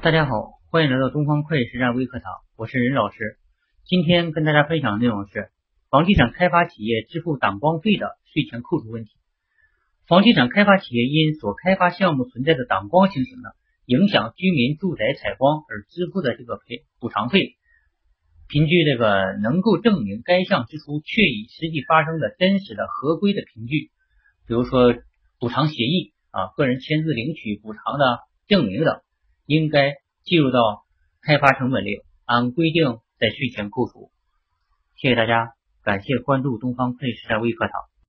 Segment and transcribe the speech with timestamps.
[0.00, 3.36] 大家好，欢迎来到东方会计实战微课堂，我是任老师。
[3.84, 5.50] 今天跟大家分享的内容是
[5.90, 9.10] 房地产开发企业支付挡光费的税前扣除问题。
[10.06, 13.50] 房地产开发企业因所开发项目存在的挡光情形呢，
[13.86, 17.56] 影响居民住宅采光而支付的这个赔补偿费，
[18.48, 23.90] 凭据这个能够证明该项支出确已实际发生的真实的合规的凭据，
[24.46, 24.94] 比如说
[25.40, 29.00] 补偿协议啊、个人签字领取补偿的证明等，
[29.48, 29.94] 应该
[30.24, 30.84] 计入到
[31.22, 34.10] 开发成本里，按规定在税前扣除。
[34.96, 37.87] 谢谢大家，感谢关注东方会计实战微课堂。